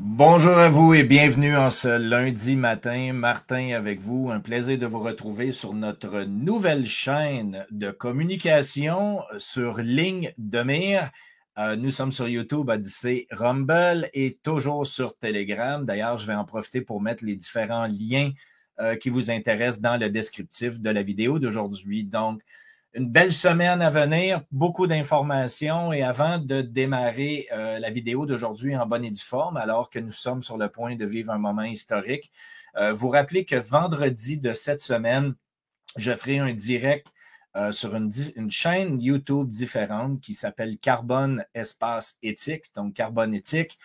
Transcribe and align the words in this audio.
Bonjour 0.00 0.56
à 0.56 0.68
vous 0.68 0.94
et 0.94 1.04
bienvenue 1.04 1.54
en 1.54 1.68
ce 1.68 1.88
lundi 1.88 2.56
matin. 2.56 3.12
Martin 3.12 3.74
avec 3.74 4.00
vous. 4.00 4.30
Un 4.30 4.40
plaisir 4.40 4.78
de 4.78 4.86
vous 4.86 5.00
retrouver 5.00 5.52
sur 5.52 5.74
notre 5.74 6.22
nouvelle 6.22 6.86
chaîne 6.86 7.66
de 7.70 7.90
communication 7.90 9.20
sur 9.36 9.78
ligne 9.78 10.32
de 10.38 10.62
mire. 10.62 11.10
Euh, 11.58 11.76
nous 11.76 11.90
sommes 11.90 12.10
sur 12.10 12.26
YouTube, 12.26 12.70
Odyssey, 12.70 13.26
Rumble 13.30 14.08
et 14.14 14.38
toujours 14.42 14.86
sur 14.86 15.18
Telegram. 15.18 15.84
D'ailleurs, 15.84 16.16
je 16.16 16.26
vais 16.26 16.34
en 16.34 16.46
profiter 16.46 16.80
pour 16.80 17.02
mettre 17.02 17.24
les 17.26 17.36
différents 17.36 17.86
liens 17.86 18.30
euh, 18.80 18.96
qui 18.96 19.10
vous 19.10 19.30
intéressent 19.30 19.82
dans 19.82 19.98
le 19.98 20.08
descriptif 20.08 20.80
de 20.80 20.88
la 20.88 21.02
vidéo 21.02 21.38
d'aujourd'hui. 21.38 22.04
Donc, 22.04 22.40
une 22.94 23.08
belle 23.08 23.32
semaine 23.32 23.80
à 23.80 23.88
venir, 23.88 24.42
beaucoup 24.50 24.86
d'informations 24.86 25.92
et 25.92 26.02
avant 26.02 26.38
de 26.38 26.60
démarrer 26.60 27.48
euh, 27.52 27.78
la 27.78 27.88
vidéo 27.88 28.26
d'aujourd'hui 28.26 28.76
en 28.76 28.86
bonne 28.86 29.04
et 29.04 29.10
due 29.10 29.20
forme, 29.20 29.56
alors 29.56 29.88
que 29.88 29.98
nous 29.98 30.10
sommes 30.10 30.42
sur 30.42 30.58
le 30.58 30.68
point 30.68 30.94
de 30.94 31.06
vivre 31.06 31.32
un 31.32 31.38
moment 31.38 31.62
historique, 31.62 32.30
euh, 32.76 32.92
vous 32.92 33.08
rappelez 33.08 33.46
que 33.46 33.56
vendredi 33.56 34.38
de 34.38 34.52
cette 34.52 34.82
semaine, 34.82 35.34
je 35.96 36.14
ferai 36.14 36.38
un 36.38 36.52
direct 36.52 37.12
euh, 37.56 37.72
sur 37.72 37.94
une, 37.94 38.10
chaîne 38.50 39.00
YouTube 39.00 39.48
différente 39.48 40.20
qui 40.20 40.34
s'appelle 40.34 40.76
Carbone 40.76 41.44
Espace 41.54 42.18
Éthique, 42.22 42.74
donc 42.74 42.94
Carbone 42.94 43.34
Éthique. 43.34 43.78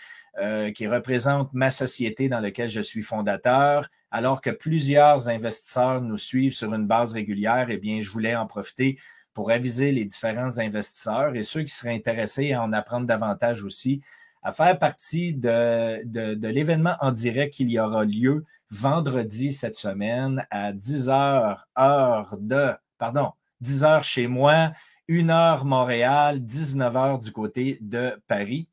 Qui 0.75 0.85
représente 0.85 1.51
ma 1.53 1.71
société 1.71 2.29
dans 2.29 2.39
laquelle 2.39 2.69
je 2.69 2.79
suis 2.79 3.01
fondateur, 3.01 3.89
alors 4.11 4.41
que 4.41 4.49
plusieurs 4.49 5.29
investisseurs 5.29 6.01
nous 6.01 6.17
suivent 6.17 6.53
sur 6.53 6.73
une 6.73 6.87
base 6.87 7.13
régulière, 7.13 7.67
eh 7.69 7.77
bien, 7.77 7.99
je 7.99 8.11
voulais 8.11 8.35
en 8.35 8.47
profiter 8.47 8.97
pour 9.33 9.51
aviser 9.51 9.91
les 9.91 10.05
différents 10.05 10.57
investisseurs 10.57 11.35
et 11.35 11.43
ceux 11.43 11.61
qui 11.61 11.73
seraient 11.73 11.93
intéressés 11.93 12.53
à 12.53 12.63
en 12.63 12.73
apprendre 12.73 13.05
davantage 13.05 13.63
aussi, 13.63 14.01
à 14.41 14.51
faire 14.51 14.79
partie 14.79 15.33
de, 15.33 16.03
de, 16.05 16.47
l'événement 16.47 16.95
en 17.01 17.11
direct 17.11 17.53
qu'il 17.53 17.69
y 17.69 17.79
aura 17.79 18.05
lieu 18.05 18.45
vendredi 18.71 19.53
cette 19.53 19.75
semaine 19.75 20.45
à 20.49 20.71
10 20.71 21.09
heures, 21.09 21.67
heure 21.77 22.37
de, 22.39 22.71
pardon, 22.97 23.31
10 23.61 23.83
heures 23.83 24.03
chez 24.03 24.27
moi, 24.27 24.71
1 25.09 25.29
heure 25.29 25.65
Montréal, 25.65 26.39
19 26.39 26.95
heures 26.95 27.19
du 27.19 27.31
côté 27.31 27.77
de 27.81 28.19
Paris. 28.27 28.67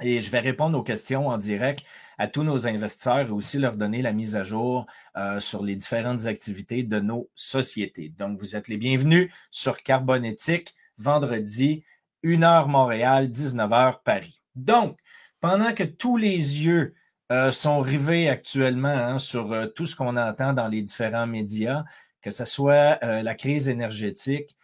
Et 0.00 0.20
je 0.20 0.30
vais 0.30 0.40
répondre 0.40 0.76
aux 0.78 0.82
questions 0.82 1.28
en 1.28 1.38
direct 1.38 1.84
à 2.18 2.26
tous 2.26 2.42
nos 2.42 2.66
investisseurs 2.66 3.28
et 3.28 3.30
aussi 3.30 3.58
leur 3.58 3.76
donner 3.76 4.02
la 4.02 4.12
mise 4.12 4.36
à 4.36 4.44
jour 4.44 4.86
euh, 5.16 5.40
sur 5.40 5.62
les 5.62 5.76
différentes 5.76 6.26
activités 6.26 6.82
de 6.82 7.00
nos 7.00 7.28
sociétés. 7.34 8.12
Donc, 8.18 8.38
vous 8.38 8.56
êtes 8.56 8.68
les 8.68 8.76
bienvenus 8.76 9.32
sur 9.50 9.82
Carbonétique, 9.82 10.74
vendredi, 10.98 11.84
1h 12.24 12.68
Montréal, 12.68 13.28
19h 13.28 14.02
Paris. 14.04 14.42
Donc, 14.54 14.98
pendant 15.40 15.72
que 15.74 15.84
tous 15.84 16.16
les 16.16 16.62
yeux 16.62 16.94
euh, 17.30 17.50
sont 17.50 17.80
rivés 17.80 18.28
actuellement 18.28 18.88
hein, 18.88 19.18
sur 19.18 19.52
euh, 19.52 19.66
tout 19.66 19.86
ce 19.86 19.96
qu'on 19.96 20.16
entend 20.16 20.52
dans 20.52 20.68
les 20.68 20.82
différents 20.82 21.26
médias, 21.26 21.84
que 22.20 22.30
ce 22.30 22.44
soit 22.44 23.00
la 23.02 23.34
crise 23.34 23.68
énergétique, 23.68 24.56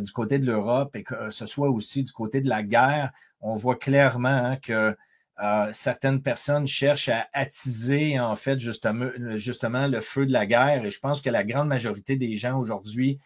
du 0.00 0.12
côté 0.12 0.38
de 0.38 0.46
l'Europe 0.46 0.94
et 0.94 1.02
que 1.02 1.30
ce 1.30 1.44
soit 1.44 1.70
aussi 1.70 2.04
du 2.04 2.12
côté 2.12 2.40
de 2.40 2.48
la 2.48 2.62
guerre, 2.62 3.10
on 3.40 3.56
voit 3.56 3.74
clairement 3.74 4.28
hein, 4.28 4.56
que 4.58 4.96
euh, 5.42 5.70
certaines 5.72 6.20
personnes 6.20 6.66
cherchent 6.66 7.08
à 7.08 7.28
attiser 7.32 8.20
en 8.20 8.36
fait 8.36 8.58
justement, 8.58 9.06
le 9.14 10.00
feu 10.00 10.26
de 10.26 10.32
la 10.32 10.46
guerre. 10.46 10.84
Et 10.84 10.90
je 10.90 11.00
pense 11.00 11.20
que 11.20 11.30
la 11.30 11.44
grande 11.44 11.68
majorité 11.68 12.16
des 12.16 12.36
gens 12.36 12.58
aujourd'hui 12.58 13.18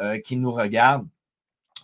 euh, 0.00 0.18
qui 0.18 0.36
nous 0.36 0.50
regardent 0.50 1.08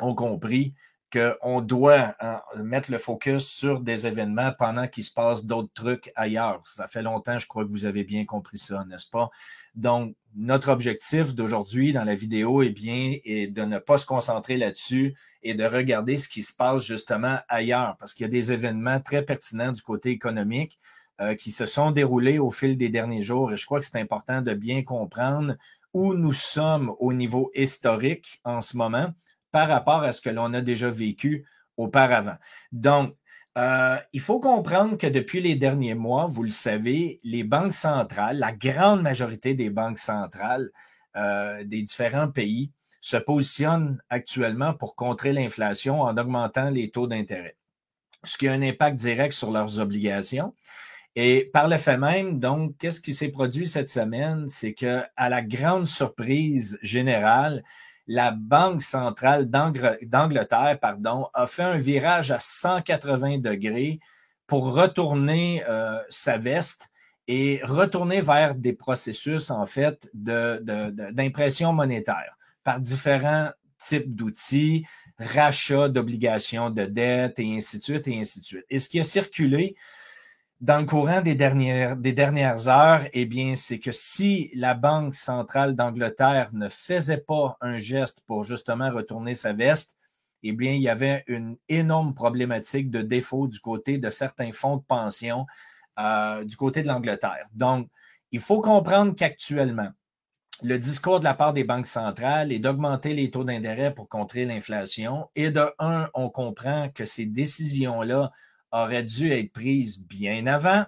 ont 0.00 0.14
compris 0.14 0.74
qu'on 1.14 1.60
doit 1.60 2.14
hein, 2.18 2.42
mettre 2.56 2.90
le 2.90 2.98
focus 2.98 3.46
sur 3.46 3.80
des 3.80 4.06
événements 4.06 4.52
pendant 4.58 4.88
qu'il 4.88 5.04
se 5.04 5.12
passe 5.12 5.44
d'autres 5.44 5.72
trucs 5.72 6.10
ailleurs. 6.16 6.60
Ça 6.66 6.88
fait 6.88 7.02
longtemps, 7.02 7.38
je 7.38 7.46
crois 7.46 7.64
que 7.64 7.70
vous 7.70 7.84
avez 7.84 8.02
bien 8.02 8.24
compris 8.24 8.58
ça, 8.58 8.84
n'est-ce 8.88 9.08
pas? 9.08 9.30
Donc, 9.76 10.16
notre 10.34 10.70
objectif 10.70 11.34
d'aujourd'hui 11.34 11.92
dans 11.92 12.04
la 12.04 12.14
vidéo 12.14 12.62
est 12.62 12.70
bien 12.70 13.18
de 13.24 13.62
ne 13.62 13.78
pas 13.78 13.96
se 13.96 14.06
concentrer 14.06 14.56
là-dessus 14.56 15.14
et 15.42 15.54
de 15.54 15.64
regarder 15.64 16.16
ce 16.16 16.28
qui 16.28 16.42
se 16.42 16.54
passe 16.54 16.82
justement 16.82 17.38
ailleurs, 17.48 17.96
parce 17.98 18.12
qu'il 18.12 18.24
y 18.24 18.26
a 18.26 18.30
des 18.30 18.50
événements 18.50 19.00
très 19.00 19.24
pertinents 19.24 19.72
du 19.72 19.82
côté 19.82 20.10
économique 20.10 20.78
euh, 21.20 21.36
qui 21.36 21.52
se 21.52 21.66
sont 21.66 21.92
déroulés 21.92 22.40
au 22.40 22.50
fil 22.50 22.76
des 22.76 22.88
derniers 22.88 23.22
jours. 23.22 23.52
Et 23.52 23.56
je 23.56 23.64
crois 23.66 23.78
que 23.78 23.84
c'est 23.84 24.00
important 24.00 24.42
de 24.42 24.52
bien 24.52 24.82
comprendre 24.82 25.54
où 25.92 26.14
nous 26.14 26.32
sommes 26.32 26.92
au 26.98 27.12
niveau 27.12 27.52
historique 27.54 28.40
en 28.42 28.60
ce 28.60 28.76
moment 28.76 29.14
par 29.54 29.68
rapport 29.68 30.02
à 30.02 30.10
ce 30.10 30.20
que 30.20 30.30
l'on 30.30 30.52
a 30.52 30.60
déjà 30.60 30.90
vécu 30.90 31.46
auparavant. 31.76 32.34
Donc, 32.72 33.14
euh, 33.56 33.96
il 34.12 34.20
faut 34.20 34.40
comprendre 34.40 34.98
que 34.98 35.06
depuis 35.06 35.40
les 35.40 35.54
derniers 35.54 35.94
mois, 35.94 36.26
vous 36.26 36.42
le 36.42 36.50
savez, 36.50 37.20
les 37.22 37.44
banques 37.44 37.72
centrales, 37.72 38.36
la 38.40 38.50
grande 38.50 39.02
majorité 39.02 39.54
des 39.54 39.70
banques 39.70 39.98
centrales 39.98 40.70
euh, 41.16 41.62
des 41.62 41.82
différents 41.82 42.32
pays 42.32 42.72
se 43.00 43.16
positionnent 43.16 44.02
actuellement 44.08 44.74
pour 44.74 44.96
contrer 44.96 45.32
l'inflation 45.32 46.00
en 46.00 46.16
augmentant 46.16 46.70
les 46.70 46.90
taux 46.90 47.06
d'intérêt, 47.06 47.56
ce 48.24 48.36
qui 48.36 48.48
a 48.48 48.52
un 48.54 48.62
impact 48.62 48.96
direct 48.96 49.34
sur 49.34 49.52
leurs 49.52 49.78
obligations. 49.78 50.52
Et 51.14 51.48
par 51.52 51.68
le 51.68 51.76
fait 51.76 51.96
même, 51.96 52.40
donc, 52.40 52.76
qu'est-ce 52.78 53.00
qui 53.00 53.14
s'est 53.14 53.28
produit 53.28 53.68
cette 53.68 53.88
semaine? 53.88 54.48
C'est 54.48 54.74
que, 54.74 55.04
à 55.14 55.28
la 55.28 55.42
grande 55.42 55.86
surprise 55.86 56.76
générale, 56.82 57.62
la 58.06 58.32
Banque 58.32 58.82
centrale 58.82 59.48
d'Angleterre 59.48 60.78
a 61.34 61.46
fait 61.46 61.62
un 61.62 61.78
virage 61.78 62.30
à 62.30 62.38
180 62.38 63.38
degrés 63.38 63.98
pour 64.46 64.74
retourner 64.74 65.64
euh, 65.68 65.98
sa 66.08 66.36
veste 66.36 66.90
et 67.26 67.60
retourner 67.64 68.20
vers 68.20 68.54
des 68.54 68.74
processus, 68.74 69.50
en 69.50 69.64
fait, 69.64 70.10
d'impression 70.12 71.72
monétaire 71.72 72.36
par 72.62 72.78
différents 72.80 73.50
types 73.78 74.14
d'outils, 74.14 74.84
rachat 75.18 75.88
d'obligations 75.88 76.70
de 76.70 76.84
dette 76.84 77.38
et 77.38 77.56
ainsi 77.56 77.78
de 77.78 77.84
suite 77.84 78.08
et 78.08 78.20
ainsi 78.20 78.40
de 78.40 78.44
suite. 78.44 78.64
Et 78.68 78.78
ce 78.78 78.88
qui 78.88 79.00
a 79.00 79.04
circulé, 79.04 79.76
dans 80.60 80.78
le 80.78 80.86
courant 80.86 81.20
des 81.20 81.34
dernières, 81.34 82.68
heures, 82.68 83.02
eh 83.12 83.26
bien, 83.26 83.54
c'est 83.54 83.78
que 83.78 83.92
si 83.92 84.50
la 84.54 84.74
Banque 84.74 85.14
centrale 85.14 85.74
d'Angleterre 85.74 86.50
ne 86.52 86.68
faisait 86.68 87.18
pas 87.18 87.56
un 87.60 87.76
geste 87.76 88.22
pour 88.26 88.44
justement 88.44 88.90
retourner 88.90 89.34
sa 89.34 89.52
veste, 89.52 89.96
eh 90.42 90.52
bien, 90.52 90.72
il 90.72 90.82
y 90.82 90.88
avait 90.88 91.24
une 91.26 91.56
énorme 91.68 92.14
problématique 92.14 92.90
de 92.90 93.02
défaut 93.02 93.48
du 93.48 93.60
côté 93.60 93.98
de 93.98 94.10
certains 94.10 94.52
fonds 94.52 94.76
de 94.76 94.82
pension 94.82 95.46
euh, 95.98 96.44
du 96.44 96.56
côté 96.56 96.82
de 96.82 96.88
l'Angleterre. 96.88 97.46
Donc, 97.52 97.88
il 98.30 98.40
faut 98.40 98.60
comprendre 98.60 99.14
qu'actuellement, 99.14 99.90
le 100.62 100.78
discours 100.78 101.18
de 101.18 101.24
la 101.24 101.34
part 101.34 101.52
des 101.52 101.64
banques 101.64 101.86
centrales 101.86 102.52
est 102.52 102.58
d'augmenter 102.58 103.14
les 103.14 103.30
taux 103.30 103.44
d'intérêt 103.44 103.92
pour 103.92 104.08
contrer 104.08 104.44
l'inflation. 104.44 105.28
Et 105.34 105.50
de 105.50 105.66
un, 105.78 106.08
on 106.14 106.30
comprend 106.30 106.88
que 106.90 107.04
ces 107.04 107.26
décisions-là 107.26 108.30
aurait 108.82 109.04
dû 109.04 109.32
être 109.32 109.52
prise 109.52 110.04
bien 110.06 110.46
avant. 110.46 110.84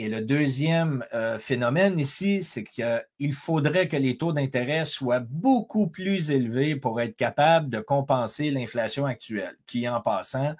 Et 0.00 0.08
le 0.08 0.20
deuxième 0.20 1.04
euh, 1.14 1.38
phénomène 1.38 1.98
ici, 2.00 2.42
c'est 2.42 2.64
qu'il 2.64 3.32
faudrait 3.32 3.86
que 3.86 3.96
les 3.96 4.16
taux 4.16 4.32
d'intérêt 4.32 4.84
soient 4.84 5.20
beaucoup 5.20 5.86
plus 5.86 6.32
élevés 6.32 6.74
pour 6.74 7.00
être 7.00 7.16
capable 7.16 7.70
de 7.70 7.78
compenser 7.78 8.50
l'inflation 8.50 9.06
actuelle, 9.06 9.56
qui 9.66 9.88
en 9.88 10.00
passant 10.00 10.54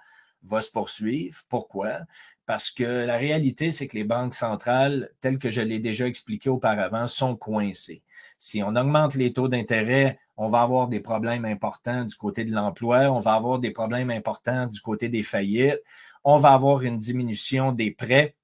va 0.45 0.61
se 0.61 0.71
poursuivre. 0.71 1.37
Pourquoi? 1.49 2.01
Parce 2.47 2.71
que 2.71 2.85
la 2.85 3.17
réalité, 3.17 3.71
c'est 3.71 3.89
que 3.89 3.97
les 3.97 4.05
banques 4.05 4.35
centrales, 4.35 5.11
telles 5.21 5.39
que 5.39 5.51
je 5.51 5.63
l'ai 5.63 5.81
déjà 5.81 6.07
expliqué 6.07 6.49
auparavant, 6.49 7.09
sont 7.09 7.35
coincées. 7.35 8.03
Si 8.39 8.63
on 8.63 8.77
augmente 8.77 9.15
les 9.15 9.33
taux 9.33 9.49
d'intérêt, 9.49 10.19
on 10.37 10.49
va 10.49 10.61
avoir 10.61 10.89
des 10.89 11.01
problèmes 11.01 11.45
importants 11.45 12.05
du 12.05 12.15
côté 12.15 12.45
de 12.45 12.53
l'emploi, 12.53 13.11
on 13.11 13.21
va 13.21 13.33
avoir 13.33 13.59
des 13.59 13.71
problèmes 13.71 14.11
importants 14.11 14.67
du 14.67 14.81
côté 14.81 15.09
des 15.09 15.23
faillites, 15.23 15.81
on 16.25 16.39
va 16.39 16.53
avoir 16.53 16.83
une 16.83 16.99
diminution 16.99 17.73
des 17.73 17.91
prêts, 17.91 18.35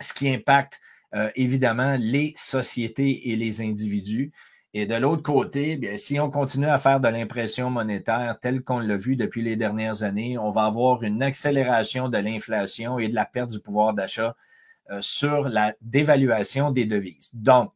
ce 0.00 0.12
qui 0.12 0.28
impacte 0.28 0.80
euh, 1.14 1.30
évidemment 1.36 1.96
les 1.98 2.34
sociétés 2.36 3.30
et 3.30 3.36
les 3.36 3.60
individus. 3.60 4.32
Et 4.74 4.84
de 4.86 4.94
l'autre 4.94 5.22
côté, 5.22 5.76
bien, 5.76 5.96
si 5.96 6.20
on 6.20 6.30
continue 6.30 6.66
à 6.66 6.76
faire 6.76 7.00
de 7.00 7.08
l'impression 7.08 7.70
monétaire 7.70 8.38
telle 8.38 8.62
qu'on 8.62 8.80
l'a 8.80 8.96
vu 8.96 9.16
depuis 9.16 9.42
les 9.42 9.56
dernières 9.56 10.02
années, 10.02 10.36
on 10.36 10.50
va 10.50 10.66
avoir 10.66 11.02
une 11.02 11.22
accélération 11.22 12.08
de 12.08 12.18
l'inflation 12.18 12.98
et 12.98 13.08
de 13.08 13.14
la 13.14 13.24
perte 13.24 13.50
du 13.50 13.60
pouvoir 13.60 13.94
d'achat 13.94 14.36
euh, 14.90 15.00
sur 15.00 15.48
la 15.48 15.74
dévaluation 15.80 16.70
des 16.70 16.84
devises. 16.84 17.30
Donc, 17.34 17.72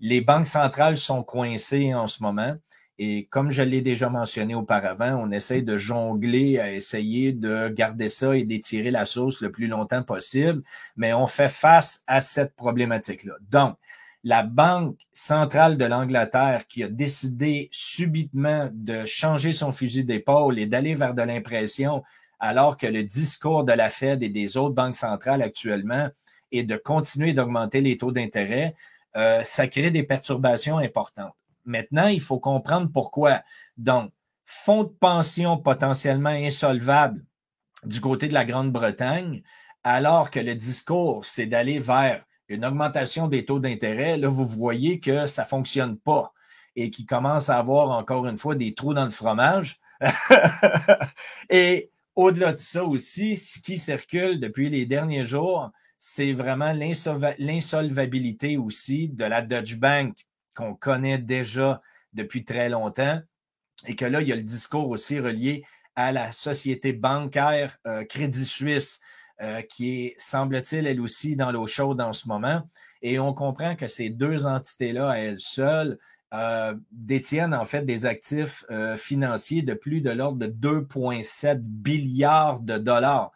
les 0.00 0.20
banques 0.20 0.46
centrales 0.46 0.96
sont 0.96 1.22
coincées 1.22 1.94
en 1.94 2.08
ce 2.08 2.22
moment. 2.22 2.56
Et 2.98 3.26
comme 3.30 3.50
je 3.50 3.62
l'ai 3.62 3.80
déjà 3.80 4.10
mentionné 4.10 4.54
auparavant, 4.54 5.18
on 5.20 5.30
essaie 5.30 5.62
de 5.62 5.76
jongler 5.76 6.58
à 6.58 6.72
essayer 6.72 7.32
de 7.32 7.68
garder 7.68 8.08
ça 8.08 8.36
et 8.36 8.44
d'étirer 8.44 8.90
la 8.90 9.06
sauce 9.06 9.40
le 9.40 9.50
plus 9.50 9.66
longtemps 9.66 10.02
possible, 10.02 10.62
mais 10.96 11.12
on 11.12 11.26
fait 11.26 11.48
face 11.48 12.02
à 12.06 12.20
cette 12.20 12.54
problématique-là. 12.54 13.34
Donc, 13.50 13.76
la 14.24 14.44
Banque 14.44 14.98
centrale 15.12 15.76
de 15.76 15.84
l'Angleterre 15.84 16.66
qui 16.68 16.84
a 16.84 16.88
décidé 16.88 17.68
subitement 17.72 18.68
de 18.72 19.04
changer 19.04 19.52
son 19.52 19.72
fusil 19.72 20.04
d'épaule 20.04 20.58
et 20.58 20.66
d'aller 20.66 20.94
vers 20.94 21.14
de 21.14 21.22
l'impression, 21.22 22.04
alors 22.38 22.76
que 22.76 22.86
le 22.86 23.02
discours 23.02 23.64
de 23.64 23.72
la 23.72 23.90
Fed 23.90 24.22
et 24.22 24.28
des 24.28 24.56
autres 24.56 24.74
banques 24.74 24.96
centrales 24.96 25.42
actuellement 25.42 26.08
et 26.52 26.62
de 26.62 26.76
continuer 26.76 27.32
d'augmenter 27.32 27.80
les 27.80 27.98
taux 27.98 28.12
d'intérêt, 28.12 28.74
euh, 29.16 29.42
ça 29.44 29.66
crée 29.66 29.90
des 29.90 30.02
perturbations 30.04 30.78
importantes. 30.78 31.34
Maintenant, 31.64 32.06
il 32.06 32.20
faut 32.20 32.38
comprendre 32.38 32.90
pourquoi. 32.92 33.42
Donc, 33.76 34.12
fonds 34.44 34.84
de 34.84 34.88
pension 34.88 35.56
potentiellement 35.56 36.30
insolvables 36.30 37.24
du 37.84 38.00
côté 38.00 38.28
de 38.28 38.34
la 38.34 38.44
Grande-Bretagne, 38.44 39.42
alors 39.84 40.30
que 40.30 40.40
le 40.40 40.54
discours, 40.54 41.24
c'est 41.24 41.46
d'aller 41.46 41.78
vers 41.78 42.24
une 42.48 42.64
augmentation 42.64 43.28
des 43.28 43.44
taux 43.44 43.60
d'intérêt, 43.60 44.16
là, 44.16 44.28
vous 44.28 44.44
voyez 44.44 45.00
que 45.00 45.26
ça 45.26 45.42
ne 45.42 45.48
fonctionne 45.48 45.98
pas 45.98 46.32
et 46.76 46.90
qu'il 46.90 47.06
commence 47.06 47.48
à 47.48 47.58
avoir 47.58 47.90
encore 47.90 48.26
une 48.26 48.36
fois 48.36 48.54
des 48.54 48.74
trous 48.74 48.94
dans 48.94 49.04
le 49.04 49.10
fromage. 49.10 49.80
et 51.50 51.90
au-delà 52.14 52.52
de 52.52 52.58
ça 52.58 52.84
aussi, 52.84 53.36
ce 53.36 53.58
qui 53.60 53.78
circule 53.78 54.40
depuis 54.40 54.68
les 54.68 54.86
derniers 54.86 55.24
jours, 55.26 55.70
c'est 55.98 56.32
vraiment 56.32 56.72
l'insolvabilité 57.38 58.56
aussi 58.56 59.08
de 59.08 59.24
la 59.24 59.40
Dutch 59.40 59.76
Bank 59.76 60.16
qu'on 60.54 60.74
connaît 60.74 61.18
déjà 61.18 61.80
depuis 62.12 62.44
très 62.44 62.68
longtemps 62.68 63.20
et 63.86 63.96
que 63.96 64.04
là, 64.04 64.20
il 64.20 64.28
y 64.28 64.32
a 64.32 64.36
le 64.36 64.42
discours 64.42 64.88
aussi 64.88 65.18
relié 65.18 65.64
à 65.96 66.12
la 66.12 66.32
société 66.32 66.92
bancaire 66.92 67.78
euh, 67.86 68.04
Crédit 68.04 68.44
Suisse 68.44 69.00
euh, 69.40 69.62
qui 69.62 70.06
est, 70.06 70.14
semble-t-il, 70.18 70.86
elle 70.86 71.00
aussi 71.00 71.36
dans 71.36 71.50
l'eau 71.50 71.66
chaude 71.66 72.00
en 72.00 72.12
ce 72.12 72.28
moment. 72.28 72.62
Et 73.02 73.18
on 73.18 73.34
comprend 73.34 73.74
que 73.74 73.86
ces 73.86 74.10
deux 74.10 74.46
entités-là, 74.46 75.10
à 75.10 75.18
elles 75.18 75.40
seules, 75.40 75.98
euh, 76.32 76.74
détiennent 76.92 77.52
en 77.52 77.64
fait 77.64 77.82
des 77.82 78.06
actifs 78.06 78.64
financiers 78.96 79.62
de 79.62 79.74
plus 79.74 80.00
de 80.00 80.10
l'ordre 80.10 80.38
de 80.38 80.46
2,7 80.46 81.60
milliards 81.84 82.60
de 82.60 82.78
dollars. 82.78 83.32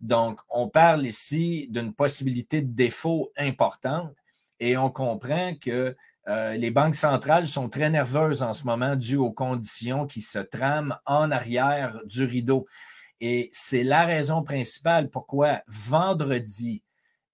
Donc, 0.00 0.40
on 0.48 0.68
parle 0.68 1.06
ici 1.06 1.68
d'une 1.70 1.92
possibilité 1.92 2.62
de 2.62 2.72
défaut 2.72 3.30
importante 3.36 4.14
et 4.58 4.76
on 4.78 4.90
comprend 4.90 5.54
que 5.54 5.94
les 6.26 6.70
banques 6.70 6.94
centrales 6.94 7.48
sont 7.48 7.68
très 7.68 7.90
nerveuses 7.90 8.42
en 8.42 8.52
ce 8.52 8.64
moment 8.64 8.94
dû 8.94 9.16
aux 9.16 9.32
conditions 9.32 10.06
qui 10.06 10.20
se 10.20 10.38
trament 10.38 10.94
en 11.06 11.30
arrière 11.30 12.00
du 12.04 12.24
rideau. 12.24 12.66
Et 13.20 13.50
c'est 13.52 13.84
la 13.84 14.04
raison 14.04 14.42
principale 14.42 15.10
pourquoi 15.10 15.60
vendredi, 15.66 16.82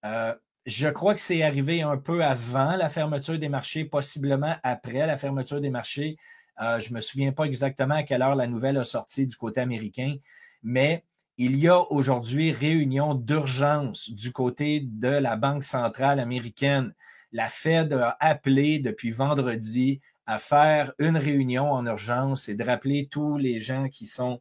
euh, 0.04 0.34
je 0.66 0.88
crois 0.88 1.14
que 1.14 1.20
c'est 1.20 1.42
arrivé 1.42 1.82
un 1.82 1.96
peu 1.96 2.24
avant 2.24 2.74
la 2.74 2.88
fermeture 2.88 3.38
des 3.38 3.48
marchés, 3.48 3.84
possiblement 3.84 4.56
après 4.64 5.06
la 5.06 5.16
fermeture 5.16 5.60
des 5.60 5.70
marchés. 5.70 6.16
Euh, 6.60 6.80
je 6.80 6.90
ne 6.90 6.96
me 6.96 7.00
souviens 7.00 7.32
pas 7.32 7.44
exactement 7.44 7.94
à 7.94 8.02
quelle 8.02 8.22
heure 8.22 8.34
la 8.34 8.48
nouvelle 8.48 8.78
a 8.78 8.84
sorti 8.84 9.28
du 9.28 9.36
côté 9.36 9.60
américain, 9.60 10.16
mais 10.62 11.04
il 11.38 11.56
y 11.56 11.68
a 11.68 11.80
aujourd'hui 11.92 12.50
réunion 12.50 13.14
d'urgence 13.14 14.10
du 14.10 14.32
côté 14.32 14.80
de 14.80 15.08
la 15.08 15.36
Banque 15.36 15.62
centrale 15.62 16.18
américaine. 16.18 16.94
La 17.36 17.50
Fed 17.50 17.92
a 17.92 18.16
appelé 18.18 18.78
depuis 18.78 19.10
vendredi 19.10 20.00
à 20.24 20.38
faire 20.38 20.94
une 20.98 21.18
réunion 21.18 21.70
en 21.70 21.84
urgence 21.84 22.48
et 22.48 22.54
de 22.54 22.64
rappeler 22.64 23.08
tous 23.10 23.36
les 23.36 23.60
gens 23.60 23.90
qui 23.90 24.06
sont 24.06 24.40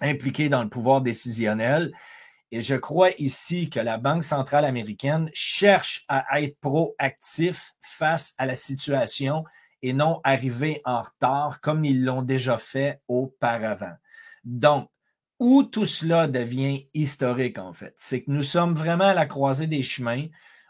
impliqués 0.00 0.48
dans 0.48 0.62
le 0.62 0.68
pouvoir 0.68 1.00
décisionnel. 1.00 1.92
Et 2.52 2.62
je 2.62 2.76
crois 2.76 3.10
ici 3.18 3.68
que 3.70 3.80
la 3.80 3.98
Banque 3.98 4.22
centrale 4.22 4.64
américaine 4.64 5.28
cherche 5.34 6.04
à 6.06 6.40
être 6.40 6.60
proactif 6.60 7.72
face 7.82 8.34
à 8.38 8.46
la 8.46 8.54
situation 8.54 9.42
et 9.82 9.92
non 9.92 10.20
arriver 10.22 10.80
en 10.84 11.02
retard 11.02 11.60
comme 11.60 11.84
ils 11.84 12.04
l'ont 12.04 12.22
déjà 12.22 12.56
fait 12.56 13.00
auparavant. 13.08 13.96
Donc, 14.44 14.88
où 15.40 15.64
tout 15.64 15.86
cela 15.86 16.28
devient 16.28 16.86
historique, 16.94 17.58
en 17.58 17.72
fait, 17.72 17.94
c'est 17.96 18.22
que 18.22 18.30
nous 18.30 18.44
sommes 18.44 18.74
vraiment 18.74 19.08
à 19.08 19.14
la 19.14 19.26
croisée 19.26 19.66
des 19.66 19.82
chemins 19.82 20.26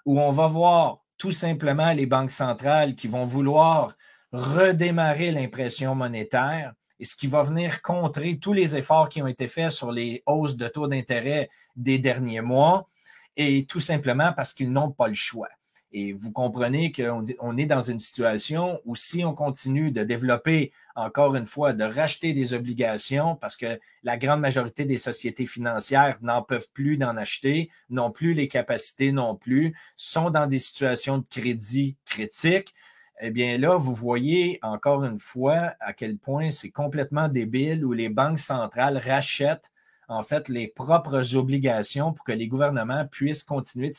où 0.06 0.18
on 0.18 0.32
va 0.32 0.46
voir 0.46 1.04
tout 1.18 1.32
simplement 1.32 1.92
les 1.92 2.06
banques 2.06 2.30
centrales 2.30 2.94
qui 2.94 3.08
vont 3.08 3.24
vouloir 3.24 3.96
redémarrer 4.32 5.32
l'impression 5.32 5.94
monétaire 5.94 6.72
et 7.00 7.04
ce 7.04 7.16
qui 7.16 7.26
va 7.26 7.42
venir 7.42 7.82
contrer 7.82 8.38
tous 8.38 8.52
les 8.52 8.76
efforts 8.76 9.08
qui 9.08 9.22
ont 9.22 9.26
été 9.26 9.48
faits 9.48 9.70
sur 9.70 9.92
les 9.92 10.22
hausses 10.26 10.56
de 10.56 10.68
taux 10.68 10.88
d'intérêt 10.88 11.48
des 11.76 11.98
derniers 11.98 12.40
mois, 12.40 12.88
et 13.36 13.66
tout 13.66 13.80
simplement 13.80 14.32
parce 14.32 14.52
qu'ils 14.52 14.72
n'ont 14.72 14.90
pas 14.90 15.06
le 15.06 15.14
choix. 15.14 15.48
Et 15.92 16.12
vous 16.12 16.30
comprenez 16.32 16.92
qu'on 16.92 17.56
est 17.56 17.66
dans 17.66 17.80
une 17.80 17.98
situation 17.98 18.80
où 18.84 18.94
si 18.94 19.24
on 19.24 19.34
continue 19.34 19.90
de 19.90 20.02
développer, 20.02 20.70
encore 20.94 21.34
une 21.34 21.46
fois, 21.46 21.72
de 21.72 21.84
racheter 21.84 22.34
des 22.34 22.52
obligations, 22.52 23.36
parce 23.36 23.56
que 23.56 23.78
la 24.02 24.18
grande 24.18 24.40
majorité 24.40 24.84
des 24.84 24.98
sociétés 24.98 25.46
financières 25.46 26.18
n'en 26.20 26.42
peuvent 26.42 26.68
plus 26.74 26.98
d'en 26.98 27.16
acheter, 27.16 27.70
n'ont 27.88 28.10
plus 28.10 28.34
les 28.34 28.48
capacités 28.48 29.12
non 29.12 29.34
plus, 29.34 29.74
sont 29.96 30.30
dans 30.30 30.46
des 30.46 30.58
situations 30.58 31.18
de 31.18 31.26
crédit 31.30 31.96
critiques, 32.04 32.74
eh 33.20 33.30
bien 33.30 33.58
là, 33.58 33.76
vous 33.76 33.94
voyez 33.94 34.58
encore 34.62 35.04
une 35.04 35.18
fois 35.18 35.74
à 35.80 35.92
quel 35.92 36.18
point 36.18 36.50
c'est 36.50 36.70
complètement 36.70 37.28
débile 37.28 37.84
où 37.84 37.92
les 37.92 38.08
banques 38.08 38.38
centrales 38.38 38.98
rachètent 38.98 39.72
en 40.08 40.22
fait 40.22 40.48
les 40.48 40.68
propres 40.68 41.34
obligations 41.34 42.12
pour 42.12 42.24
que 42.24 42.32
les 42.32 42.46
gouvernements 42.46 43.06
puissent 43.06 43.42
continuer 43.42 43.90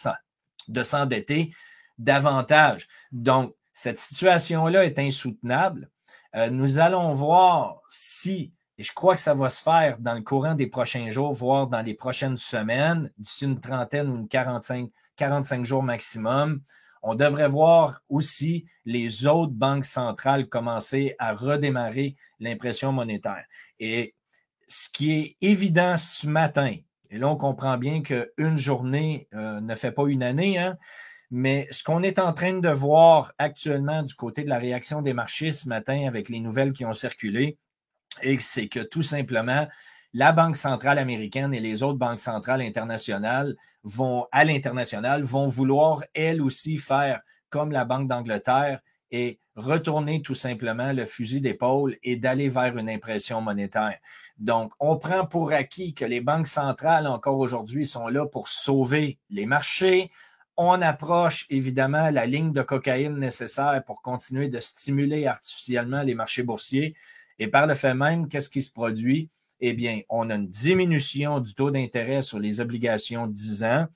de 0.67 0.83
s'endetter 0.83 1.51
davantage. 1.99 2.87
Donc, 3.11 3.53
cette 3.73 3.99
situation-là 3.99 4.85
est 4.85 4.97
insoutenable. 4.99 5.89
Euh, 6.35 6.49
nous 6.49 6.79
allons 6.79 7.13
voir 7.13 7.81
si, 7.87 8.51
et 8.77 8.83
je 8.83 8.93
crois 8.93 9.15
que 9.15 9.21
ça 9.21 9.33
va 9.33 9.49
se 9.49 9.61
faire 9.61 9.99
dans 9.99 10.15
le 10.15 10.21
courant 10.21 10.55
des 10.55 10.67
prochains 10.67 11.09
jours, 11.09 11.33
voire 11.33 11.67
dans 11.67 11.81
les 11.81 11.93
prochaines 11.93 12.37
semaines, 12.37 13.11
d'ici 13.17 13.45
une 13.45 13.59
trentaine 13.59 14.09
ou 14.09 14.15
une 14.15 14.27
45, 14.27 14.89
45 15.15 15.65
jours 15.65 15.83
maximum, 15.83 16.61
on 17.01 17.15
devrait 17.15 17.47
voir 17.47 18.01
aussi 18.09 18.65
les 18.85 19.25
autres 19.25 19.53
banques 19.53 19.85
centrales 19.85 20.47
commencer 20.47 21.15
à 21.17 21.33
redémarrer 21.33 22.15
l'impression 22.39 22.91
monétaire. 22.91 23.45
Et 23.79 24.15
ce 24.67 24.89
qui 24.89 25.11
est 25.13 25.37
évident 25.41 25.97
ce 25.97 26.27
matin, 26.27 26.75
et 27.09 27.17
là 27.17 27.27
on 27.29 27.37
comprend 27.37 27.77
bien 27.77 28.01
qu'une 28.01 28.57
journée 28.57 29.27
euh, 29.33 29.61
ne 29.61 29.75
fait 29.75 29.91
pas 29.91 30.07
une 30.07 30.23
année, 30.23 30.59
hein, 30.59 30.77
mais 31.31 31.67
ce 31.71 31.83
qu'on 31.83 32.03
est 32.03 32.19
en 32.19 32.33
train 32.33 32.53
de 32.53 32.69
voir 32.69 33.33
actuellement 33.37 34.03
du 34.03 34.15
côté 34.15 34.43
de 34.43 34.49
la 34.49 34.57
réaction 34.57 35.01
des 35.01 35.13
marchés 35.13 35.51
ce 35.51 35.67
matin 35.67 36.07
avec 36.07 36.29
les 36.29 36.39
nouvelles 36.39 36.73
qui 36.73 36.85
ont 36.85 36.93
circulé, 36.93 37.57
c'est 38.39 38.67
que 38.67 38.79
tout 38.79 39.01
simplement, 39.03 39.67
la 40.13 40.31
Banque 40.31 40.55
centrale 40.55 40.97
américaine 40.97 41.53
et 41.53 41.59
les 41.59 41.83
autres 41.83 41.99
banques 41.99 42.19
centrales 42.19 42.61
internationales 42.61 43.55
vont, 43.83 44.25
à 44.31 44.43
l'international, 44.43 45.21
vont 45.21 45.45
vouloir 45.45 46.03
elles 46.15 46.41
aussi 46.41 46.77
faire 46.77 47.21
comme 47.49 47.71
la 47.71 47.85
Banque 47.85 48.07
d'Angleterre 48.07 48.79
et 49.11 49.39
retourner 49.55 50.21
tout 50.21 50.33
simplement 50.33 50.93
le 50.93 51.05
fusil 51.05 51.41
d'épaule 51.41 51.95
et 52.03 52.15
d'aller 52.15 52.49
vers 52.49 52.77
une 52.77 52.89
impression 52.89 53.41
monétaire. 53.41 53.97
Donc, 54.37 54.73
on 54.79 54.97
prend 54.97 55.25
pour 55.25 55.51
acquis 55.51 55.93
que 55.93 56.05
les 56.05 56.21
banques 56.21 56.47
centrales, 56.47 57.07
encore 57.07 57.39
aujourd'hui, 57.39 57.85
sont 57.85 58.07
là 58.07 58.25
pour 58.25 58.47
sauver 58.47 59.19
les 59.29 59.45
marchés. 59.45 60.11
On 60.61 60.81
approche 60.81 61.45
évidemment 61.49 62.11
la 62.11 62.25
ligne 62.25 62.51
de 62.51 62.61
cocaïne 62.61 63.17
nécessaire 63.17 63.81
pour 63.85 64.01
continuer 64.01 64.49
de 64.49 64.59
stimuler 64.59 65.25
artificiellement 65.25 66.03
les 66.03 66.15
marchés 66.15 66.43
boursiers. 66.43 66.95
Et 67.39 67.47
par 67.47 67.65
le 67.65 67.75
fait 67.75 67.93
même, 67.93 68.27
qu'est-ce 68.27 68.49
qui 68.49 68.61
se 68.61 68.73
produit? 68.73 69.29
eh 69.61 69.73
bien, 69.73 70.01
on 70.09 70.29
a 70.29 70.35
une 70.35 70.47
diminution 70.47 71.39
du 71.39 71.53
taux 71.53 71.71
d'intérêt 71.71 72.21
sur 72.21 72.39
les 72.39 72.61
obligations 72.61 73.27
10 73.27 73.63
ans, 73.63 73.87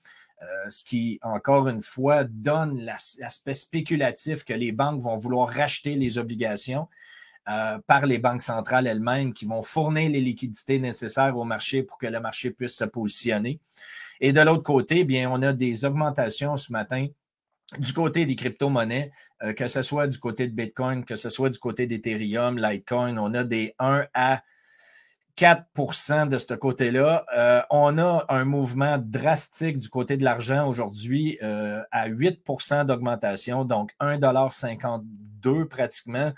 euh, 0.42 0.70
ce 0.70 0.84
qui, 0.84 1.20
encore 1.22 1.68
une 1.70 1.82
fois, 1.82 2.26
donne 2.26 2.82
l'aspect 3.20 3.54
spéculatif 3.54 4.44
que 4.44 4.54
les 4.54 4.72
banques 4.72 5.02
vont 5.02 5.16
vouloir 5.16 5.50
racheter 5.50 5.96
les 5.96 6.18
obligations. 6.18 6.88
Euh, 7.50 7.78
par 7.88 8.06
les 8.06 8.20
banques 8.20 8.42
centrales 8.42 8.88
elles-mêmes 8.88 9.34
qui 9.34 9.44
vont 9.46 9.62
fournir 9.62 10.10
les 10.10 10.22
liquidités 10.22 10.80
nécessaires 10.80 11.38
au 11.38 11.44
marché 11.44 11.84
pour 11.84 11.98
que 11.98 12.08
le 12.08 12.22
marché 12.22 12.52
puisse 12.52 12.78
se 12.78 12.86
positionner. 12.86 13.60
Et 14.22 14.32
de 14.32 14.40
l'autre 14.40 14.64
côté, 14.64 15.00
eh 15.00 15.04
bien, 15.04 15.30
on 15.30 15.42
a 15.42 15.52
des 15.52 15.84
augmentations 15.84 16.56
ce 16.56 16.72
matin 16.72 17.08
du 17.78 17.92
côté 17.92 18.26
des 18.26 18.38
crypto-monnaies, 18.38 19.12
euh, 19.42 19.52
que 19.52 19.68
ce 19.68 19.82
soit 19.82 20.08
du 20.08 20.20
côté 20.20 20.48
de 20.48 20.54
Bitcoin, 20.54 21.04
que 21.04 21.18
ce 21.18 21.30
soit 21.30 21.50
du 21.50 21.60
côté 21.60 21.86
d'Ethereum, 21.86 22.58
Litecoin, 22.58 23.18
on 23.18 23.34
a 23.34 23.44
des 23.44 23.76
1 23.78 24.06
à 24.14 24.42
4% 25.36 26.30
de 26.30 26.38
ce 26.38 26.54
côté-là. 26.54 27.26
Euh, 27.36 27.62
on 27.72 27.98
a 27.98 28.26
un 28.30 28.46
mouvement 28.46 28.98
drastique 28.98 29.80
du 29.80 29.90
côté 29.90 30.16
de 30.16 30.24
l'argent 30.24 30.66
aujourd'hui 30.66 31.38
à 31.42 32.08
8% 32.08 32.86
d'augmentation, 32.86 33.66
donc 33.66 33.92
1,52 34.00 35.68
pratiquement 35.68 36.32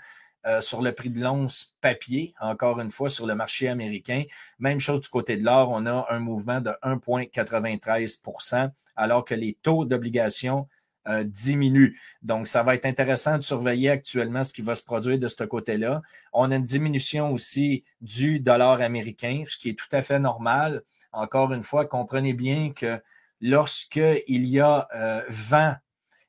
euh, 0.46 0.60
sur 0.60 0.82
le 0.82 0.92
prix 0.92 1.10
de 1.10 1.20
l'once 1.20 1.74
papier, 1.80 2.34
encore 2.40 2.80
une 2.80 2.90
fois 2.90 3.10
sur 3.10 3.26
le 3.26 3.34
marché 3.34 3.68
américain. 3.68 4.22
Même 4.58 4.78
chose 4.78 5.00
du 5.00 5.08
côté 5.08 5.36
de 5.36 5.44
l'or, 5.44 5.70
on 5.72 5.86
a 5.86 6.06
un 6.10 6.18
mouvement 6.18 6.60
de 6.60 6.70
1,93% 6.82 8.70
alors 8.94 9.24
que 9.24 9.34
les 9.34 9.54
taux 9.60 9.84
d'obligation 9.84 10.68
euh, 11.08 11.22
diminue. 11.22 12.00
Donc, 12.22 12.48
ça 12.48 12.64
va 12.64 12.74
être 12.74 12.86
intéressant 12.86 13.36
de 13.36 13.42
surveiller 13.42 13.90
actuellement 13.90 14.42
ce 14.42 14.52
qui 14.52 14.62
va 14.62 14.74
se 14.74 14.82
produire 14.82 15.20
de 15.20 15.28
ce 15.28 15.44
côté-là. 15.44 16.02
On 16.32 16.50
a 16.50 16.56
une 16.56 16.62
diminution 16.62 17.30
aussi 17.32 17.84
du 18.00 18.40
dollar 18.40 18.80
américain, 18.80 19.44
ce 19.46 19.56
qui 19.56 19.68
est 19.70 19.78
tout 19.78 19.86
à 19.92 20.02
fait 20.02 20.18
normal. 20.18 20.82
Encore 21.12 21.52
une 21.52 21.62
fois, 21.62 21.86
comprenez 21.86 22.32
bien 22.32 22.72
que 22.72 23.00
lorsqu'il 23.40 24.22
y 24.26 24.58
a 24.58 24.88
euh, 24.96 25.22
vent 25.28 25.76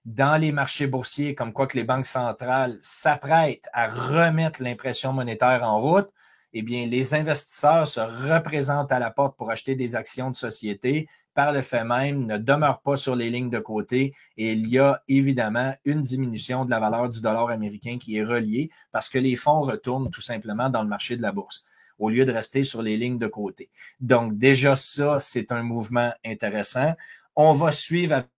dans 0.08 0.38
les 0.38 0.54
marchés 0.54 0.88
boursiers, 0.88 1.36
comme 1.36 1.52
quoi 1.52 1.68
que 1.68 1.76
les 1.76 1.84
banques 1.84 2.06
centrales 2.06 2.78
s'apprêtent 2.82 3.68
à 3.74 3.88
remettre 3.88 4.64
l'impression 4.64 5.12
monétaire 5.12 5.64
en 5.64 5.82
route, 5.82 6.10
eh 6.54 6.62
bien, 6.62 6.88
les 6.88 7.14
investisseurs 7.14 7.86
se 7.86 8.00
représentent 8.00 8.94
à 8.94 9.00
la 9.00 9.12
porte 9.12 9.38
pour 9.38 9.52
acheter 9.52 9.76
des 9.76 9.98
actions 9.98 10.32
de 10.32 10.36
société, 10.38 11.10
par 11.34 11.52
le 11.52 11.62
fait 11.62 11.84
même, 11.84 12.26
ne 12.26 12.38
demeurent 12.38 12.82
pas 12.82 12.96
sur 12.96 13.18
les 13.18 13.30
lignes 13.30 13.50
de 13.50 13.60
côté 13.60 14.14
et 14.38 14.54
il 14.54 14.70
y 14.70 14.80
a 14.80 15.04
évidemment 15.10 15.76
une 15.84 16.02
diminution 16.02 16.64
de 16.64 16.72
la 16.72 16.80
valeur 16.80 17.10
du 17.10 17.20
dollar 17.20 17.50
américain 17.50 17.98
qui 18.00 18.16
est 18.16 18.24
reliée 18.24 18.70
parce 18.94 19.10
que 19.10 19.20
les 19.20 19.36
fonds 19.36 19.62
retournent 19.62 20.10
tout 20.10 20.22
simplement 20.22 20.70
dans 20.70 20.84
le 20.84 20.90
marché 20.90 21.18
de 21.18 21.22
la 21.22 21.34
bourse 21.34 21.66
au 22.00 22.10
lieu 22.10 22.24
de 22.24 22.32
rester 22.32 22.64
sur 22.64 22.82
les 22.82 22.96
lignes 22.96 23.20
de 23.20 23.28
côté. 23.28 23.70
Donc, 24.00 24.38
déjà 24.38 24.76
ça, 24.76 25.20
c'est 25.20 25.52
un 25.52 25.64
mouvement 25.64 26.14
intéressant. 26.24 26.96
On 27.36 27.52
va 27.52 27.72
suivre 27.72 28.14
avec 28.14 28.30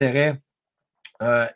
intérêt 0.00 0.40
euh, 1.22 1.46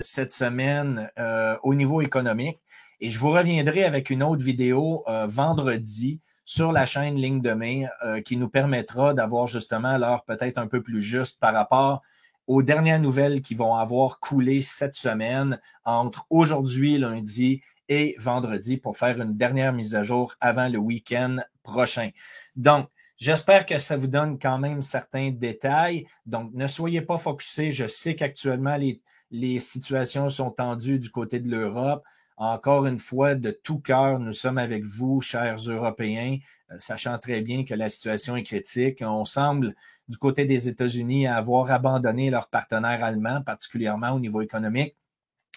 cette 0.00 0.32
semaine 0.32 1.10
euh, 1.18 1.56
au 1.62 1.74
niveau 1.74 2.00
économique. 2.00 2.60
Et 3.00 3.08
je 3.08 3.18
vous 3.18 3.30
reviendrai 3.30 3.84
avec 3.84 4.10
une 4.10 4.22
autre 4.22 4.42
vidéo 4.42 5.04
euh, 5.08 5.26
vendredi 5.26 6.20
sur 6.44 6.72
la 6.72 6.84
chaîne 6.84 7.14
Ligne 7.14 7.40
de 7.40 7.52
mer 7.52 7.90
euh, 8.04 8.20
qui 8.20 8.36
nous 8.36 8.48
permettra 8.48 9.14
d'avoir 9.14 9.46
justement 9.46 9.96
l'heure 9.96 10.24
peut-être 10.24 10.58
un 10.58 10.66
peu 10.66 10.82
plus 10.82 11.00
juste 11.00 11.38
par 11.38 11.54
rapport 11.54 12.02
aux 12.46 12.62
dernières 12.62 13.00
nouvelles 13.00 13.40
qui 13.40 13.54
vont 13.54 13.76
avoir 13.76 14.18
coulé 14.18 14.60
cette 14.60 14.94
semaine 14.94 15.60
entre 15.84 16.26
aujourd'hui, 16.28 16.98
lundi 16.98 17.62
et 17.88 18.16
vendredi 18.18 18.76
pour 18.76 18.96
faire 18.96 19.20
une 19.20 19.36
dernière 19.36 19.72
mise 19.72 19.94
à 19.94 20.02
jour 20.02 20.34
avant 20.40 20.68
le 20.68 20.78
week-end 20.78 21.36
prochain. 21.62 22.10
Donc, 22.56 22.88
J'espère 23.20 23.66
que 23.66 23.78
ça 23.78 23.98
vous 23.98 24.06
donne 24.06 24.38
quand 24.38 24.58
même 24.58 24.80
certains 24.80 25.30
détails. 25.30 26.06
Donc, 26.24 26.54
ne 26.54 26.66
soyez 26.66 27.02
pas 27.02 27.18
focusés. 27.18 27.70
Je 27.70 27.86
sais 27.86 28.16
qu'actuellement, 28.16 28.76
les, 28.78 29.02
les 29.30 29.60
situations 29.60 30.30
sont 30.30 30.50
tendues 30.50 30.98
du 30.98 31.10
côté 31.10 31.38
de 31.38 31.50
l'Europe. 31.50 32.02
Encore 32.38 32.86
une 32.86 32.98
fois, 32.98 33.34
de 33.34 33.50
tout 33.50 33.78
cœur, 33.78 34.18
nous 34.18 34.32
sommes 34.32 34.56
avec 34.56 34.84
vous, 34.84 35.20
chers 35.20 35.56
Européens, 35.56 36.38
euh, 36.70 36.76
sachant 36.78 37.18
très 37.18 37.42
bien 37.42 37.66
que 37.66 37.74
la 37.74 37.90
situation 37.90 38.36
est 38.36 38.42
critique. 38.42 39.02
On 39.02 39.26
semble, 39.26 39.74
du 40.08 40.16
côté 40.16 40.46
des 40.46 40.68
États-Unis, 40.68 41.26
avoir 41.26 41.70
abandonné 41.70 42.30
leurs 42.30 42.48
partenaires 42.48 43.04
allemands, 43.04 43.42
particulièrement 43.42 44.12
au 44.12 44.18
niveau 44.18 44.40
économique, 44.40 44.96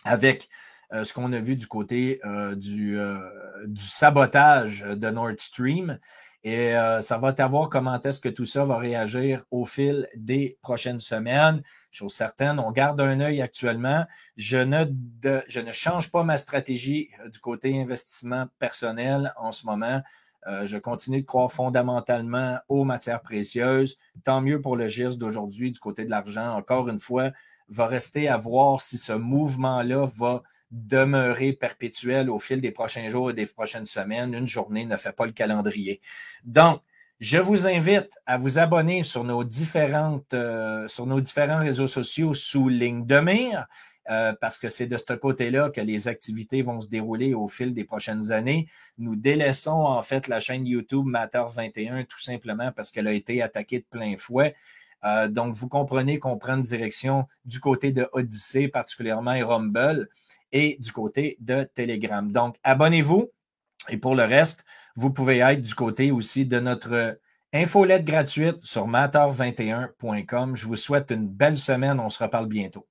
avec 0.03 0.50
euh, 0.91 1.05
ce 1.05 1.13
qu'on 1.13 1.32
a 1.32 1.39
vu 1.39 1.55
du 1.55 1.67
côté 1.67 2.20
euh, 2.25 2.55
du, 2.55 2.98
du 3.67 3.84
sabotage 3.86 4.82
de 4.82 5.10
Nord 5.10 5.32
Stream. 5.38 5.98
Et 6.44 6.76
euh, 6.76 7.00
ça 7.00 7.18
va 7.18 7.34
voir 7.48 7.70
comment 7.70 8.00
est-ce 8.02 8.20
que 8.20 8.28
tout 8.28 8.46
ça 8.46 8.66
va 8.66 8.78
réagir 8.78 9.46
au 9.50 9.64
fil 9.64 10.10
des 10.16 10.58
prochaines 10.62 11.00
semaines. 11.00 11.64
Chose 11.90 12.14
certaine, 12.14 12.60
on 12.60 12.72
garde 12.72 13.00
un 13.00 13.22
œil 13.22 13.42
actuellement. 13.42 14.06
Je 14.36 14.58
ne, 14.58 14.84
je 15.48 15.60
ne 15.62 15.72
change 15.72 16.12
pas 16.12 16.24
ma 16.24 16.38
stratégie 16.38 17.10
euh, 17.24 17.30
du 17.30 17.40
côté 17.40 17.80
investissement 17.80 18.48
personnel 18.60 19.32
en 19.38 19.52
ce 19.52 19.66
moment. 19.66 20.02
Euh, 20.48 20.66
je 20.66 20.78
continue 20.78 21.22
de 21.22 21.26
croire 21.26 21.50
fondamentalement 21.50 22.60
aux 22.68 22.84
matières 22.84 23.22
précieuses. 23.22 23.98
Tant 24.26 24.42
mieux 24.42 24.60
pour 24.60 24.76
le 24.76 24.90
geste 24.90 25.18
d'aujourd'hui 25.18 25.72
du 25.72 25.80
côté 25.80 26.04
de 26.04 26.10
l'argent. 26.10 26.56
Encore 26.56 26.90
une 26.90 27.00
fois, 27.00 27.32
va 27.70 27.88
rester 27.88 28.28
à 28.28 28.36
voir 28.36 28.82
si 28.82 28.98
ce 28.98 29.14
mouvement-là 29.14 30.06
va 30.18 30.44
demeurer 30.74 31.53
perpétuel 31.53 32.30
au 32.30 32.39
fil 32.39 32.60
des 32.60 32.72
prochains 32.72 33.08
jours 33.08 33.30
et 33.30 33.34
des 33.34 33.46
prochaines 33.46 33.86
semaines. 33.86 34.34
Une 34.34 34.48
journée 34.48 34.86
ne 34.86 34.98
fait 34.98 35.13
pas 35.13 35.25
le 35.25 35.32
calendrier. 35.32 36.01
Donc, 36.44 36.82
je 37.20 37.38
vous 37.38 37.68
invite 37.68 38.18
à 38.25 38.38
vous 38.38 38.58
abonner 38.58 39.03
sur 39.03 39.24
nos 39.24 39.44
différentes, 39.44 40.34
euh, 40.34 40.88
sur 40.88 41.06
nos 41.06 41.22
différents 41.22 41.60
réseaux 41.60 41.88
sociaux 41.88 42.34
sous 42.34 42.70
ligne 42.70 43.06
de 43.06 43.20
mire. 43.20 43.68
Euh, 44.10 44.34
parce 44.42 44.58
que 44.58 44.68
c'est 44.68 44.88
de 44.88 44.98
ce 44.98 45.13
côté-là 45.13 45.70
que 45.70 45.80
les 45.80 46.10
activités 46.10 46.62
vont 46.62 46.82
se 46.82 46.89
dérouler 46.89 47.34
au 47.34 47.48
fil 47.48 47.74
des 47.74 47.86
prochaines 47.86 48.32
années. 48.32 48.68
Nous 48.98 49.15
délaissons 49.15 49.72
en 49.72 50.01
fait 50.01 50.27
la 50.27 50.42
chaîne 50.42 50.68
YouTube 50.68 51.06
Matter 51.06 51.44
21 51.50 52.03
tout 52.03 52.20
simplement 52.20 52.74
parce 52.74 52.92
qu'elle 52.92 53.08
a 53.08 53.13
été 53.13 53.42
attaquée 53.42 53.80
de 53.80 53.86
plein 53.86 54.18
fouet. 54.18 54.56
Euh, 55.06 55.28
donc, 55.28 55.56
vous 55.56 55.68
comprenez 55.68 56.20
qu'on 56.20 56.38
prend 56.38 56.56
une 56.56 56.62
direction 56.62 57.28
du 57.46 57.60
côté 57.60 57.92
de 57.92 58.08
Odyssey, 58.14 58.68
particulièrement 58.68 59.38
Rumble 59.46 60.08
et 60.52 60.78
du 60.80 60.92
côté 60.92 61.38
de 61.40 61.64
Telegram. 61.64 62.32
Donc, 62.32 62.58
abonnez-vous. 62.64 63.30
Et 63.90 63.98
pour 63.98 64.16
le 64.16 64.24
reste, 64.24 64.64
vous 64.96 65.12
pouvez 65.12 65.40
être 65.40 65.62
du 65.62 65.76
côté 65.76 66.12
aussi 66.12 66.46
de 66.46 66.60
notre 66.60 67.20
infolette 67.54 68.06
gratuite 68.06 68.62
sur 68.62 68.88
matter21.com. 68.88 70.56
Je 70.56 70.68
vous 70.68 70.76
souhaite 70.76 71.12
une 71.12 71.28
belle 71.28 71.58
semaine. 71.58 72.00
On 72.00 72.10
se 72.10 72.24
reparle 72.24 72.48
bientôt. 72.48 72.88